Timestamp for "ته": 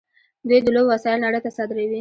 1.45-1.49